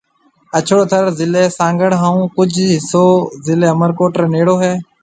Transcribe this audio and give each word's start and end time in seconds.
اڇڙو 0.57 0.79
ٿر 0.91 1.03
ضلع 1.17 1.43
سانگھڙ 1.57 1.91
ھان 2.01 2.17
ڪجھ 2.35 2.59
حصو 2.75 3.05
ضلع 3.45 3.67
عمرڪوٽ 3.73 4.13
رَي 4.19 4.27
نيݪو 4.33 4.55
ھيََََ 4.63 4.73